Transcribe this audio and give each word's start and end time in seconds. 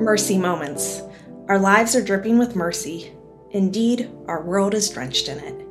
Mercy 0.00 0.36
moments. 0.36 1.00
Our 1.48 1.58
lives 1.58 1.96
are 1.96 2.04
dripping 2.04 2.36
with 2.36 2.54
mercy. 2.54 3.12
Indeed, 3.52 4.10
our 4.28 4.42
world 4.42 4.74
is 4.74 4.90
drenched 4.90 5.26
in 5.26 5.38
it. 5.38 5.66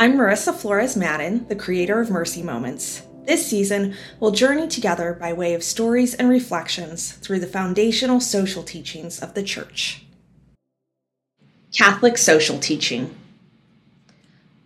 I'm 0.00 0.14
Marissa 0.14 0.52
Flores 0.52 0.96
Madden, 0.96 1.46
the 1.46 1.54
creator 1.54 2.00
of 2.00 2.10
Mercy 2.10 2.42
Moments. 2.42 3.02
This 3.26 3.46
season, 3.46 3.94
we'll 4.18 4.32
journey 4.32 4.66
together 4.66 5.14
by 5.14 5.32
way 5.32 5.54
of 5.54 5.62
stories 5.62 6.14
and 6.14 6.28
reflections 6.28 7.12
through 7.12 7.38
the 7.38 7.46
foundational 7.46 8.18
social 8.18 8.64
teachings 8.64 9.20
of 9.20 9.34
the 9.34 9.44
Church. 9.44 10.04
Catholic 11.72 12.18
social 12.18 12.58
teaching. 12.58 13.14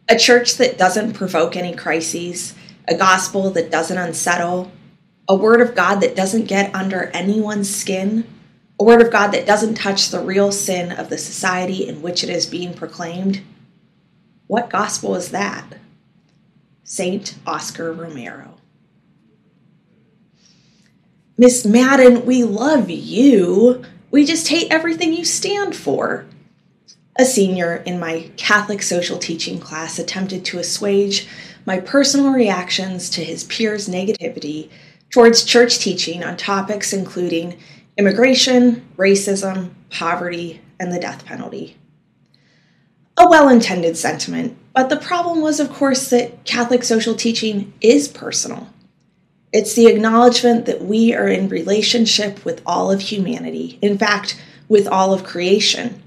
A 0.09 0.17
church 0.17 0.57
that 0.57 0.79
doesn't 0.79 1.13
provoke 1.13 1.57
any 1.57 1.75
crises, 1.75 2.55
a 2.89 2.95
gospel 2.97 3.51
that 3.51 3.71
doesn't 3.71 3.99
unsettle, 3.99 4.73
a 5.29 5.35
word 5.35 5.61
of 5.61 5.75
God 5.75 5.97
that 6.01 6.17
doesn't 6.17 6.47
get 6.47 6.75
under 6.75 7.05
anyone's 7.15 7.75
skin, 7.75 8.27
a 8.79 8.85
word 8.85 9.01
of 9.03 9.11
God 9.11 9.29
that 9.29 9.47
doesn't 9.47 9.75
touch 9.75 10.11
the 10.11 10.21
real 10.21 10.53
sin 10.53 10.93
of 10.93 11.09
the 11.09 11.19
society 11.19 11.89
in 11.89 12.03
which 12.03 12.23
it 12.23 12.31
is 12.31 12.47
being 12.47 12.75
proclaimed. 12.75 13.43
What 14.47 14.71
gospel 14.71 15.15
is 15.15 15.31
that? 15.31 15.79
Saint 16.85 17.37
Oscar 17.47 17.93
Romero. 17.93 18.55
Miss 21.37 21.67
Madden, 21.67 22.25
we 22.25 22.45
love 22.45 22.89
you. 22.89 23.85
We 24.11 24.25
just 24.25 24.49
hate 24.49 24.71
everything 24.71 25.13
you 25.13 25.25
stand 25.25 25.75
for. 25.75 26.27
A 27.19 27.25
senior 27.25 27.77
in 27.77 27.99
my 27.99 28.31
Catholic 28.37 28.83
social 28.83 29.19
teaching 29.19 29.59
class 29.59 29.99
attempted 29.99 30.45
to 30.47 30.59
assuage 30.59 31.27
my 31.65 31.81
personal 31.81 32.31
reactions 32.31 33.11
to 33.11 33.25
his 33.25 33.45
peers' 33.45 33.89
negativity 33.89 34.71
towards 35.11 35.45
church 35.45 35.79
teaching 35.79 36.23
on 36.25 36.37
topics 36.37 36.93
including 36.93 37.59
immigration, 37.97 38.87
racism, 38.97 39.71
poverty, 39.91 40.61
and 40.79 40.93
the 40.93 41.01
death 41.01 41.25
penalty. 41.25 41.77
A 43.17 43.29
well 43.29 43.49
intended 43.49 43.97
sentiment, 43.97 44.57
but 44.75 44.91
the 44.91 44.97
problem 44.97 45.41
was, 45.41 45.59
of 45.59 45.73
course, 45.73 46.11
that 46.11 46.45
Catholic 46.45 46.85
social 46.85 47.15
teaching 47.15 47.73
is 47.81 48.09
personal. 48.09 48.69
It's 49.53 49.75
the 49.75 49.87
acknowledgement 49.87 50.67
that 50.67 50.83
we 50.83 51.15
are 51.15 51.29
in 51.29 51.49
relationship 51.49 52.45
with 52.45 52.61
all 52.67 52.91
of 52.91 53.01
humanity, 53.01 53.79
in 53.81 53.97
fact, 53.97 54.39
with 54.69 54.87
all 54.87 55.15
of 55.15 55.25
creation. 55.25 56.03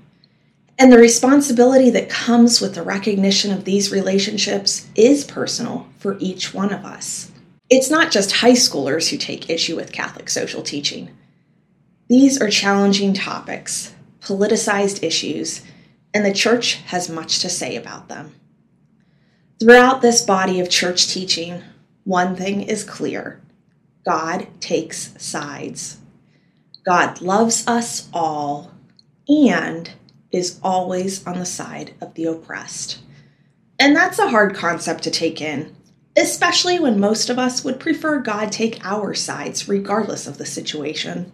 And 0.78 0.92
the 0.94 1.00
responsibility 1.00 1.90
that 1.90 2.10
comes 2.10 2.62
with 2.62 2.76
the 2.76 2.84
recognition 2.84 3.52
of 3.52 3.66
these 3.66 3.92
relationships 3.92 4.88
is 4.96 5.24
personal 5.24 5.88
for 5.98 6.16
each 6.20 6.54
one 6.54 6.72
of 6.72 6.86
us. 6.86 7.32
It's 7.70 7.92
not 7.92 8.12
just 8.12 8.38
high 8.38 8.54
schoolers 8.54 9.10
who 9.10 9.18
take 9.18 9.50
issue 9.50 9.76
with 9.76 9.92
Catholic 9.92 10.30
social 10.30 10.64
teaching. 10.64 11.10
These 12.08 12.42
are 12.42 12.50
challenging 12.50 13.14
topics, 13.14 13.94
politicized 14.22 15.04
issues, 15.04 15.64
and 16.12 16.26
the 16.26 16.34
church 16.34 16.76
has 16.88 17.10
much 17.10 17.40
to 17.40 17.50
say 17.50 17.76
about 17.76 18.08
them. 18.08 18.34
Throughout 19.60 20.02
this 20.02 20.24
body 20.24 20.60
of 20.60 20.70
church 20.70 21.10
teaching, 21.10 21.62
one 22.06 22.36
thing 22.36 22.62
is 22.62 22.84
clear 22.84 23.40
God 24.04 24.48
takes 24.60 25.14
sides. 25.24 25.98
God 26.84 27.22
loves 27.22 27.68
us 27.68 28.10
all 28.12 28.72
and 29.28 29.92
is 30.32 30.60
always 30.64 31.26
on 31.28 31.38
the 31.38 31.46
side 31.46 31.94
of 32.02 32.16
the 32.16 32.26
oppressed. 32.26 33.00
And 33.78 33.96
that's 33.96 34.18
a 34.18 34.30
hard 34.30 34.56
concept 34.56 35.04
to 35.04 35.12
take 35.12 35.42
in 35.42 35.76
especially 36.16 36.80
when 36.80 37.00
most 37.00 37.30
of 37.30 37.40
us 37.40 37.64
would 37.64 37.80
prefer 37.80 38.20
God 38.20 38.52
take 38.52 38.84
our 38.86 39.14
sides 39.14 39.68
regardless 39.68 40.28
of 40.28 40.38
the 40.38 40.46
situation. 40.46 41.32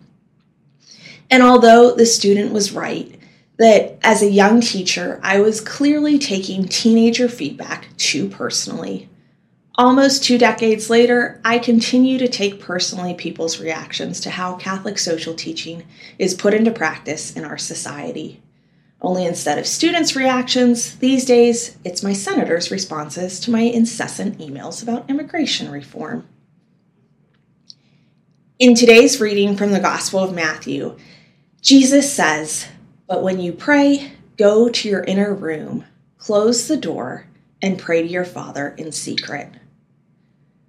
And 1.29 1.41
although 1.41 1.95
the 1.95 2.05
student 2.05 2.53
was 2.53 2.71
right, 2.71 3.19
that 3.57 3.97
as 4.03 4.21
a 4.21 4.29
young 4.29 4.61
teacher, 4.61 5.19
I 5.23 5.39
was 5.39 5.61
clearly 5.61 6.19
taking 6.19 6.67
teenager 6.67 7.29
feedback 7.29 7.87
too 7.97 8.27
personally. 8.27 9.09
Almost 9.77 10.23
two 10.23 10.37
decades 10.37 10.89
later, 10.89 11.41
I 11.43 11.59
continue 11.59 12.17
to 12.19 12.27
take 12.27 12.61
personally 12.61 13.13
people's 13.13 13.59
reactions 13.59 14.21
to 14.21 14.29
how 14.29 14.55
Catholic 14.55 14.97
social 14.97 15.33
teaching 15.33 15.83
is 16.17 16.33
put 16.33 16.53
into 16.53 16.71
practice 16.71 17.35
in 17.35 17.43
our 17.43 17.57
society. 17.57 18.41
Only 19.05 19.27
instead 19.27 19.59
of 19.59 19.67
students' 19.67 20.15
reactions, 20.15 20.95
these 20.95 21.25
days 21.25 21.77
it's 21.83 22.01
my 22.01 22.11
senator's 22.11 22.71
responses 22.71 23.39
to 23.41 23.51
my 23.51 23.59
incessant 23.59 24.39
emails 24.39 24.81
about 24.81 25.07
immigration 25.07 25.69
reform. 25.69 26.27
In 28.57 28.73
today's 28.73 29.21
reading 29.21 29.55
from 29.55 29.71
the 29.71 29.79
Gospel 29.79 30.21
of 30.21 30.33
Matthew, 30.33 30.97
Jesus 31.61 32.11
says, 32.11 32.65
But 33.07 33.21
when 33.21 33.39
you 33.39 33.53
pray, 33.53 34.13
go 34.37 34.69
to 34.69 34.89
your 34.89 35.03
inner 35.03 35.35
room, 35.35 35.85
close 36.17 36.67
the 36.67 36.75
door, 36.75 37.27
and 37.61 37.77
pray 37.77 38.01
to 38.01 38.07
your 38.07 38.25
Father 38.25 38.73
in 38.75 38.91
secret. 38.91 39.49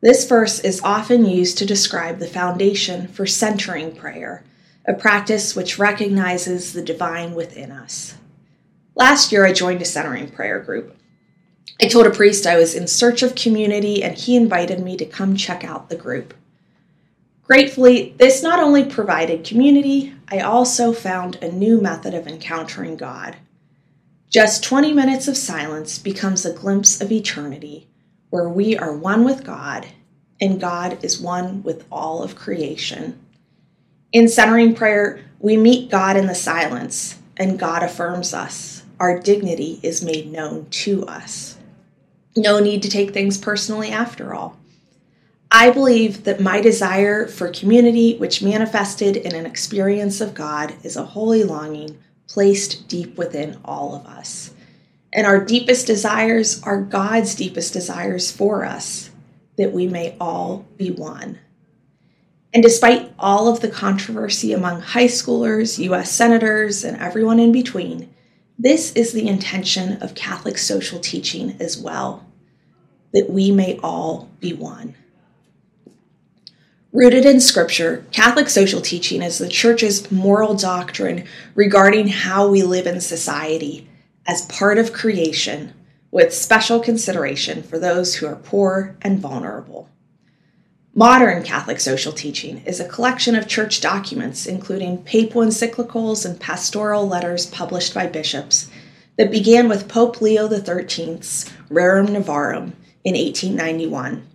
This 0.03 0.29
verse 0.29 0.61
is 0.61 0.83
often 0.85 1.25
used 1.25 1.57
to 1.57 1.65
describe 1.65 2.19
the 2.19 2.27
foundation 2.27 3.09
for 3.09 3.25
centering 3.25 3.97
prayer 3.97 4.45
a 4.87 4.93
practice 4.95 5.57
which 5.57 5.79
recognizes 5.79 6.75
the 6.75 6.83
divine 6.83 7.35
within 7.35 7.73
us. 7.73 8.15
Last 8.97 9.31
year, 9.31 9.45
I 9.45 9.53
joined 9.53 9.83
a 9.83 9.85
centering 9.85 10.31
prayer 10.31 10.59
group. 10.59 10.97
I 11.81 11.87
told 11.87 12.07
a 12.07 12.11
priest 12.11 12.47
I 12.47 12.57
was 12.57 12.75
in 12.75 12.89
search 12.89 13.23
of 13.23 13.35
community, 13.35 14.03
and 14.03 14.17
he 14.17 14.35
invited 14.35 14.81
me 14.81 14.97
to 14.97 15.05
come 15.05 15.37
check 15.37 15.63
out 15.63 15.91
the 15.91 15.97
group. 15.97 16.33
Gratefully, 17.45 18.15
this 18.19 18.43
not 18.43 18.59
only 18.59 18.85
provided 18.85 19.45
community, 19.45 20.15
I 20.29 20.41
also 20.41 20.95
found 20.95 21.37
a 21.37 21.53
new 21.53 21.79
method 21.79 22.15
of 22.15 22.27
encountering 22.27 22.97
God. 22.97 23.37
Just 24.31 24.65
20 24.65 24.95
minutes 24.95 25.29
of 25.29 25.37
silence 25.37 25.99
becomes 25.99 26.47
a 26.47 26.55
glimpse 26.55 27.01
of 27.01 27.13
eternity, 27.13 27.87
where 28.31 28.49
we 28.49 28.79
are 28.79 28.97
one 28.97 29.25
with 29.25 29.45
God 29.45 29.87
and 30.41 30.61
God 30.61 31.03
is 31.05 31.21
one 31.21 31.63
with 31.63 31.85
all 31.91 32.23
of 32.23 32.37
creation. 32.37 33.19
In 34.13 34.29
centering 34.29 34.75
prayer, 34.75 35.25
we 35.39 35.57
meet 35.57 35.91
God 35.91 36.17
in 36.17 36.27
the 36.27 36.35
silence, 36.35 37.19
and 37.37 37.59
God 37.59 37.83
affirms 37.83 38.35
us. 38.35 38.83
Our 38.99 39.19
dignity 39.19 39.79
is 39.83 40.03
made 40.03 40.33
known 40.33 40.67
to 40.71 41.05
us. 41.05 41.59
No 42.37 42.61
need 42.61 42.83
to 42.83 42.91
take 42.91 43.13
things 43.13 43.37
personally 43.37 43.91
after 43.91 44.35
all. 44.35 44.57
I 45.51 45.71
believe 45.71 46.25
that 46.25 46.41
my 46.41 46.61
desire 46.61 47.27
for 47.27 47.49
community, 47.49 48.17
which 48.17 48.43
manifested 48.43 49.17
in 49.17 49.35
an 49.35 49.47
experience 49.47 50.21
of 50.21 50.35
God, 50.35 50.75
is 50.83 50.97
a 50.97 51.05
holy 51.05 51.45
longing 51.45 51.99
placed 52.29 52.89
deep 52.89 53.17
within 53.17 53.59
all 53.65 53.95
of 53.95 54.07
us. 54.07 54.53
And 55.13 55.27
our 55.27 55.45
deepest 55.45 55.87
desires 55.87 56.63
are 56.63 56.81
God's 56.81 57.35
deepest 57.35 57.73
desires 57.73 58.31
for 58.31 58.65
us, 58.65 59.11
that 59.57 59.73
we 59.73 59.87
may 59.87 60.17
all 60.21 60.67
be 60.77 60.91
one. 60.91 61.39
And 62.53 62.63
despite 62.63 63.13
all 63.19 63.49
of 63.49 63.61
the 63.61 63.69
controversy 63.69 64.53
among 64.53 64.81
high 64.81 65.07
schoolers, 65.07 65.79
US 65.79 66.11
senators, 66.11 66.85
and 66.85 66.97
everyone 66.97 67.39
in 67.39 67.53
between, 67.53 68.13
this 68.59 68.93
is 68.93 69.13
the 69.13 69.29
intention 69.29 70.03
of 70.03 70.15
Catholic 70.15 70.57
social 70.57 70.99
teaching 70.99 71.57
as 71.61 71.77
well, 71.77 72.27
that 73.13 73.29
we 73.29 73.51
may 73.51 73.79
all 73.83 74.31
be 74.41 74.53
one. 74.53 74.95
Rooted 76.93 77.27
in 77.27 77.41
Scripture, 77.41 78.07
Catholic 78.13 78.49
social 78.49 78.81
teaching 78.81 79.21
is 79.21 79.37
the 79.37 79.49
Church's 79.49 80.11
moral 80.11 80.55
doctrine 80.55 81.27
regarding 81.55 82.09
how 82.09 82.49
we 82.49 82.63
live 82.63 82.87
in 82.87 83.03
society 83.03 83.87
as 84.27 84.47
part 84.47 84.79
of 84.79 84.95
creation, 84.95 85.75
with 86.11 86.33
special 86.33 86.81
consideration 86.81 87.63
for 87.63 87.79
those 87.79 88.15
who 88.15 88.27
are 88.27 88.37
poor 88.37 88.97
and 89.03 89.19
vulnerable. 89.19 89.91
Modern 90.99 91.43
Catholic 91.43 91.79
social 91.79 92.11
teaching 92.11 92.63
is 92.65 92.81
a 92.81 92.89
collection 92.89 93.37
of 93.37 93.47
church 93.47 93.83
documents, 93.83 94.47
including 94.47 95.03
papal 95.03 95.43
encyclicals 95.43 96.25
and 96.25 96.41
pastoral 96.41 97.07
letters 97.07 97.45
published 97.45 97.93
by 97.93 98.07
bishops, 98.07 98.71
that 99.19 99.31
began 99.31 99.69
with 99.69 99.89
Pope 99.89 100.23
Leo 100.23 100.49
XIII's 100.49 101.53
Rerum 101.69 102.09
Novarum 102.09 102.73
in 103.05 103.13
1891. 103.13 104.27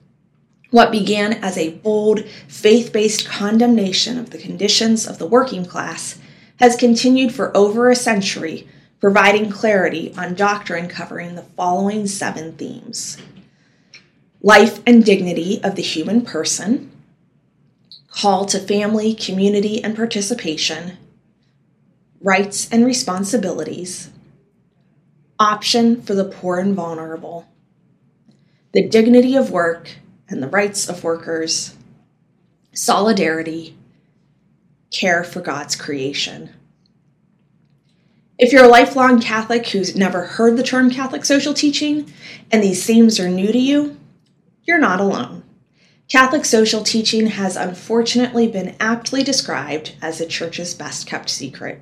What 0.69 0.91
began 0.91 1.33
as 1.43 1.57
a 1.57 1.71
bold, 1.77 2.23
faith 2.47 2.93
based 2.93 3.25
condemnation 3.25 4.19
of 4.19 4.29
the 4.29 4.37
conditions 4.37 5.07
of 5.07 5.17
the 5.17 5.25
working 5.25 5.65
class 5.65 6.19
has 6.57 6.75
continued 6.75 7.33
for 7.33 7.57
over 7.57 7.89
a 7.89 7.95
century, 7.95 8.67
providing 8.99 9.49
clarity 9.49 10.13
on 10.15 10.35
doctrine 10.35 10.87
covering 10.87 11.33
the 11.33 11.41
following 11.41 12.05
seven 12.05 12.53
themes 12.53 13.17
life 14.43 14.81
and 14.87 15.05
dignity 15.05 15.63
of 15.63 15.75
the 15.75 15.81
human 15.81 16.21
person, 16.21 16.91
call 18.09 18.45
to 18.45 18.59
family, 18.59 19.13
community, 19.13 19.83
and 19.83 19.95
participation, 19.95 20.97
rights 22.21 22.67
and 22.71 22.85
responsibilities, 22.85 24.09
option 25.39 26.01
for 26.01 26.15
the 26.15 26.25
poor 26.25 26.59
and 26.59 26.75
vulnerable, 26.75 27.47
the 28.73 28.87
dignity 28.87 29.35
of 29.35 29.51
work 29.51 29.91
and 30.27 30.41
the 30.41 30.47
rights 30.47 30.89
of 30.89 31.03
workers, 31.03 31.75
solidarity, 32.73 33.75
care 34.91 35.23
for 35.23 35.41
God's 35.41 35.75
creation. 35.75 36.49
If 38.39 38.51
you're 38.51 38.65
a 38.65 38.69
lifelong 38.69 39.21
Catholic 39.21 39.67
who's 39.67 39.95
never 39.95 40.25
heard 40.25 40.57
the 40.57 40.63
term 40.63 40.89
Catholic 40.89 41.25
social 41.25 41.53
teaching 41.53 42.11
and 42.51 42.63
these 42.63 42.85
themes 42.85 43.19
are 43.19 43.29
new 43.29 43.51
to 43.51 43.59
you, 43.59 43.97
you're 44.63 44.79
not 44.79 44.99
alone. 44.99 45.43
Catholic 46.07 46.43
social 46.43 46.83
teaching 46.83 47.27
has 47.27 47.55
unfortunately 47.55 48.47
been 48.47 48.75
aptly 48.79 49.23
described 49.23 49.95
as 50.01 50.17
the 50.17 50.25
Church's 50.25 50.73
best 50.73 51.07
kept 51.07 51.29
secret. 51.29 51.81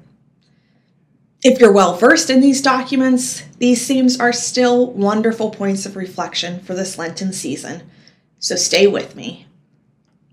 If 1.43 1.59
you're 1.59 1.71
well 1.71 1.95
versed 1.95 2.29
in 2.29 2.41
these 2.41 2.61
documents, 2.61 3.43
these 3.57 3.87
themes 3.87 4.19
are 4.19 4.33
still 4.33 4.91
wonderful 4.91 5.49
points 5.51 5.85
of 5.85 5.95
reflection 5.95 6.59
for 6.59 6.75
this 6.75 6.97
Lenten 6.97 7.33
season, 7.33 7.89
so 8.39 8.55
stay 8.55 8.87
with 8.87 9.15
me. 9.15 9.47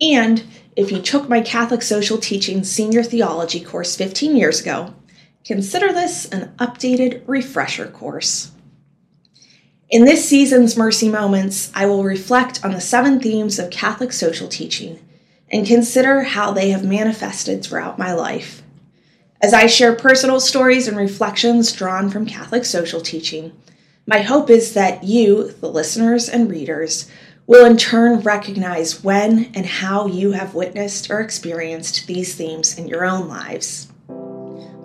And 0.00 0.44
if 0.74 0.92
you 0.92 1.00
took 1.00 1.28
my 1.28 1.40
Catholic 1.40 1.82
Social 1.82 2.18
Teaching 2.18 2.64
Senior 2.64 3.02
Theology 3.02 3.60
course 3.60 3.96
15 3.96 4.36
years 4.36 4.60
ago, 4.60 4.94
consider 5.44 5.92
this 5.92 6.26
an 6.26 6.52
updated 6.58 7.22
refresher 7.26 7.86
course. 7.86 8.50
In 9.88 10.04
this 10.04 10.28
season's 10.28 10.76
Mercy 10.76 11.08
Moments, 11.08 11.70
I 11.72 11.86
will 11.86 12.02
reflect 12.02 12.64
on 12.64 12.72
the 12.72 12.80
seven 12.80 13.20
themes 13.20 13.60
of 13.60 13.70
Catholic 13.70 14.12
social 14.12 14.48
teaching 14.48 14.98
and 15.48 15.64
consider 15.64 16.24
how 16.24 16.50
they 16.50 16.70
have 16.70 16.84
manifested 16.84 17.62
throughout 17.62 17.96
my 17.96 18.12
life. 18.12 18.64
As 19.40 19.54
I 19.54 19.66
share 19.66 19.94
personal 19.94 20.40
stories 20.40 20.88
and 20.88 20.96
reflections 20.96 21.70
drawn 21.70 22.10
from 22.10 22.26
Catholic 22.26 22.64
social 22.64 23.00
teaching, 23.00 23.52
my 24.08 24.22
hope 24.22 24.50
is 24.50 24.74
that 24.74 25.04
you, 25.04 25.52
the 25.52 25.70
listeners 25.70 26.28
and 26.28 26.50
readers, 26.50 27.08
will 27.46 27.64
in 27.64 27.76
turn 27.76 28.18
recognize 28.22 29.04
when 29.04 29.52
and 29.54 29.66
how 29.66 30.08
you 30.08 30.32
have 30.32 30.52
witnessed 30.52 31.12
or 31.12 31.20
experienced 31.20 32.08
these 32.08 32.34
themes 32.34 32.76
in 32.76 32.88
your 32.88 33.04
own 33.04 33.28
lives. 33.28 33.86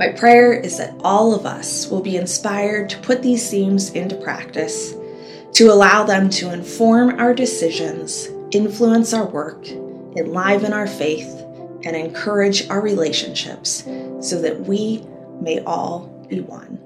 My 0.01 0.09
prayer 0.09 0.51
is 0.51 0.79
that 0.79 0.95
all 1.03 1.35
of 1.35 1.45
us 1.45 1.87
will 1.87 2.01
be 2.01 2.17
inspired 2.17 2.89
to 2.89 2.97
put 3.01 3.21
these 3.21 3.51
themes 3.51 3.91
into 3.91 4.15
practice, 4.15 4.95
to 5.53 5.71
allow 5.71 6.03
them 6.03 6.27
to 6.31 6.51
inform 6.51 7.19
our 7.19 7.35
decisions, 7.35 8.27
influence 8.49 9.13
our 9.13 9.27
work, 9.27 9.69
enliven 10.17 10.73
our 10.73 10.87
faith, 10.87 11.45
and 11.85 11.95
encourage 11.95 12.67
our 12.67 12.81
relationships 12.81 13.83
so 14.21 14.41
that 14.41 14.61
we 14.61 15.05
may 15.39 15.59
all 15.65 16.07
be 16.27 16.39
one. 16.41 16.80